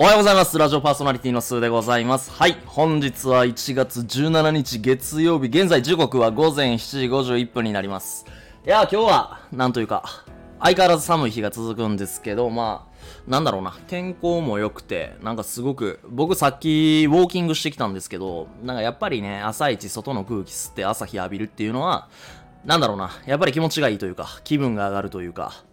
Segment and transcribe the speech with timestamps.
[0.00, 0.56] おはようございます。
[0.56, 2.30] ラジオパーソナリティのスーでございます。
[2.30, 2.56] はい。
[2.66, 5.46] 本日は1月17日月曜日。
[5.46, 8.24] 現在時刻は午前7時51分になります。
[8.64, 10.04] いや、今日は、なんというか、
[10.60, 13.76] 相変わらず寒い日が続くんですけど、まあ、なんだろうな。
[13.88, 22.08] 天候も良くて、なんかすごく、僕さっきウォーキングしてきたんですけど、なんかやっぱりね、朝一外の空気吸って朝日浴びるっていうのは、
[22.64, 23.10] なんだろうな。
[23.26, 25.64] やっぱり気持ちがいいというか、気分が上がるというか、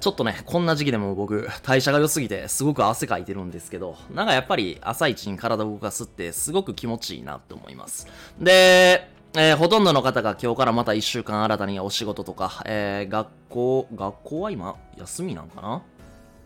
[0.00, 8.06] ちょっとね、こんな時期でも僕、代謝が良すぎて、すごく汗かいてるんですけど、なんかやっぱり朝一に体を動かすって、すごく気持ちいいなって思います。
[8.38, 15.82] で、えーほとんどの方が今日からまた1週間新たにお仕事とか、えー学校、学校は今、休みなんかな？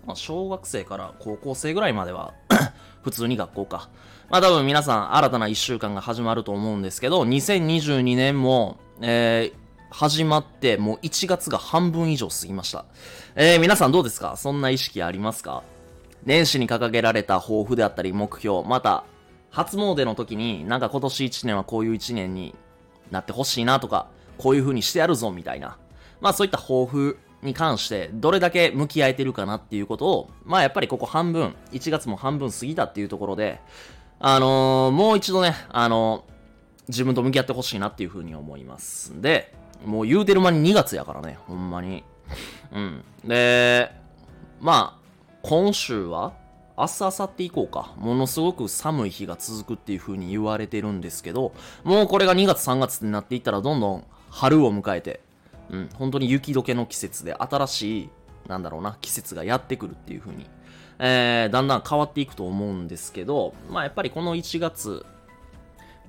[0.05, 2.35] まあ、小学生から高校生ぐらいまでは、
[3.03, 3.89] 普通に学校か。
[4.31, 9.64] まあ多分皆さん新たな1週間が始まると思うんですけど、2022年も、えー
[9.97, 12.85] 始まってもう1月が半分以上過ぎました。
[13.37, 14.37] えー、皆さんどうですか？
[14.37, 15.63] そんな意識ありますか？
[16.25, 19.05] 年始に掲げられた抱負であったり目標、また、
[19.51, 22.57] 初詣の時になんか今年1年はこういう1年に
[23.13, 25.79] なってほしいなとか、こういう風にしてやるぞみたいな。
[26.21, 33.61] まあそういった抱負に関してどれだけ向き合えてるかなっていうことを、まあやっぱりここ半分、1月も半分過ぎたっていうところで、
[34.19, 36.34] あのーもう一度ね、あのー
[36.89, 39.21] 自分と向き合ってほしいなっていう風に思います。
[39.21, 39.55] で、
[39.85, 42.05] もう言うてる間に2月やからね、ほんまに。
[42.73, 43.05] うん。
[43.25, 43.91] で、
[44.61, 45.05] まあ、
[45.43, 46.33] 今週は
[46.77, 51.53] 明日、明後日以降か、ものすごく寒い日が続くっていう風に言われてるんですけど、
[51.85, 55.21] もうこれが2月、3月になっていったらどんどん春を迎えて、
[55.71, 58.11] うん、本当に雪解けの季節で新しい、
[58.49, 60.47] なんだろうな、季節がやってくるっていう風に、
[60.99, 65.07] えー、だんだん変わっていくと思うんですけど、まあやっぱりこの1月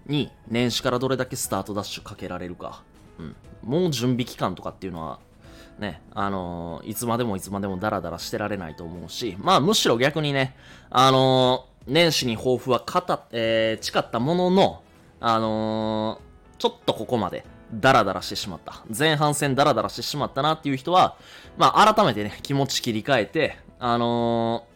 [0.05, 2.83] に年始からどれだけスタートダッシュかけられるか、
[3.19, 5.19] うん、もう準備期間とかっていうのは、
[5.79, 10.55] ね、あのーいつまでもいつまでもダラダラしてられないと思うし、まあむしろ逆にね、
[10.89, 14.83] あのー年始に抱負はかた、えー誓ったものの、
[15.19, 16.25] あのー
[16.57, 18.83] ちょっとここまでダラダラしてしまった。
[18.97, 21.17] 前半戦ダラダラしてしまったなっていう人は、
[21.57, 24.74] まあ改めてね、気持ち切り替えて、あのー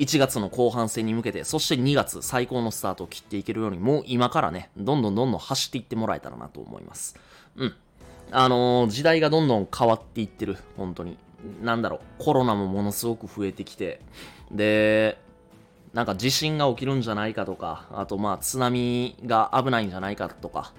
[0.00, 7.16] 1月の後半戦に向けて、そして2月最高のスタートを切っていけるように、もう今からね、どんどんどんどん走っていってもらえたらなと思います。
[7.56, 7.74] うん。
[8.32, 11.18] あのー時代がどんどん変わっていってる、本当に。
[11.62, 14.00] なんだろう、コロナもものすごく増えてきて、
[14.50, 15.18] で、
[15.92, 20.72] なんか地震が起きるんじゃないかとか、あとまあ津波が危ないんじゃないかとか、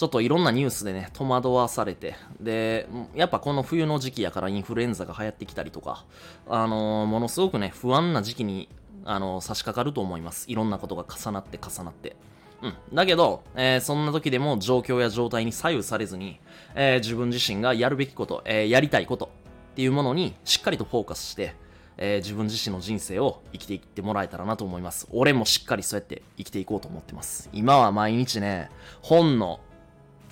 [0.00, 6.06] ちょっといろんなニュースでね、戸惑わされて、で、やっぱこの冬の時期やからインフルエンザが流行ってきたりとか、
[6.48, 8.70] あのーものすごくね、不安な時期に、
[9.04, 10.50] あのー差し掛かると思います。
[10.50, 12.16] いろんなことが重なって重なって。
[12.62, 12.74] うん。
[12.94, 16.40] だけど、えーそんな時でも状況や状態に左右されずに、
[16.74, 19.26] え自分自身がやるべきこと、えやりたいこと
[19.72, 21.54] っていうものにしっかりとフォーカスして、
[21.98, 25.08] え自分自身の人生を生きていってもらえたらなと思います。
[25.10, 27.50] 俺もしっかりそうやって生きていこうと思ってます。
[27.52, 28.70] 今は毎日ね、
[29.02, 29.60] 本の、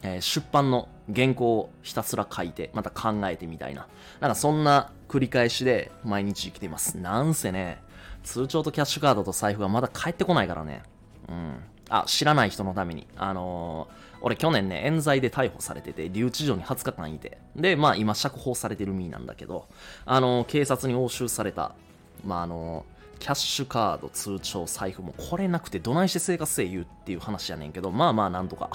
[0.03, 3.87] えー出版の原稿をひたすら書いて、また考えてみたいな。
[4.21, 6.99] なんかそんな繰り返しで毎日生きています。
[6.99, 7.79] なんせね、
[8.23, 10.83] 通帳とキャッシュカードと財布がまだ返ってこないからね。
[11.29, 11.57] うん。
[11.89, 13.07] あ、知らない人のために。
[13.17, 17.39] あのー俺去年ね、冤罪で逮捕されてて、留置所に20日間いて。
[17.55, 19.69] で、まあ今釈放されてる身なんだけど、
[20.07, 21.73] あのー警察に押収された、
[22.25, 28.71] まああのーキャッシュカード、通帳、財布もこれなくてどないして生活せえ言うっていう話やねんけど、まあまあなんとか、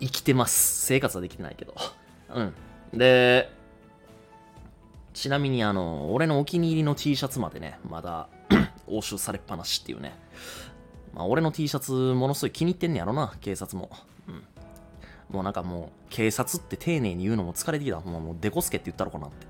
[0.00, 0.86] 生きてます。
[0.86, 1.74] 生活はできてないけど。
[2.34, 2.54] うん。
[2.98, 3.50] で、
[5.14, 8.28] ちなみにあの、俺のお気に入りの T シャツまでね、まだ
[8.86, 10.12] 押収されっぱなしっていうね。
[11.14, 13.90] まあ俺の T シャツものすごい気に入ってんねやろな、警察も。
[14.28, 14.44] うん。
[15.30, 18.00] もうなんかもう、警察って丁寧に言うのも疲れてきた。
[18.00, 19.45] もうもうデコスケって言ったろかなって。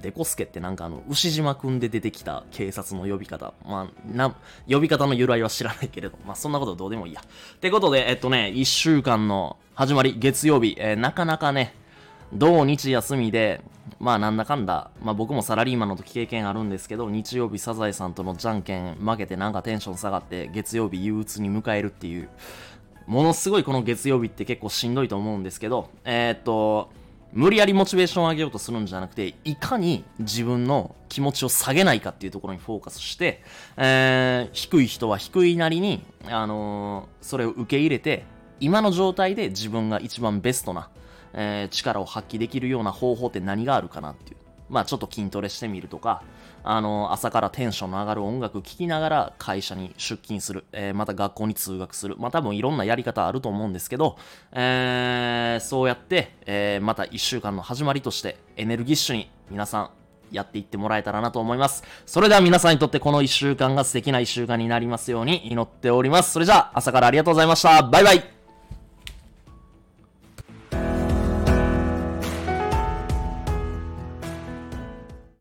[0.00, 3.54] デコスケってなんかあの、牛島くんで出てきた警察の呼び方。
[3.66, 4.34] まあ、な、
[4.68, 7.20] 呼び方の由来は知らないけれど、まあそんなことどうでもいいや。
[7.20, 11.74] ってことで、えっとね、1週間の始まり、月曜日、えーなかなかね、
[12.32, 13.60] 土日休みで、
[13.98, 22.28] まあなんだかんだ、まあ僕もサラリーマンの時経験あるんですけど、日曜日サザエさんとのじゃんけん負けてなんかテンション下がって、月曜日憂鬱に迎えるっていう、
[23.06, 26.90] ものすごいこの月曜日って結構しんどいと思うんですけど、えーっと、
[27.32, 33.42] 無理やりモチベーションを上げようとするんじゃなくて、いかに自分の気持ちを下げないかっていうところにフォーカスして、
[33.76, 38.24] えー低い人は低いなりに、あのーそれを受け入れて、
[38.58, 40.90] 今の状態で自分が一番ベストな、
[41.32, 44.39] えー力を発揮できるような方法って何があるかなっていう。
[44.70, 46.22] まあちょっと筋トレしてみるとか、
[46.62, 52.16] あの、朝からテンションの上がる音楽聴きながら会社に出勤する、えーまた学校に通学する。
[52.18, 54.16] まあ多分いろんなやり方あると思うんですけど、
[54.52, 59.90] えーそうやって、えーまた一週間の始まりとしてエネルギッシュに皆さん
[60.30, 61.82] やっていってもらえたらなと思います。
[62.06, 66.32] それでは皆さんにとってこの1週間が素敵な1週間になりますように祈っております。
[66.32, 67.82] それじゃあ、朝からありがとうございました。
[67.82, 68.39] バイバイ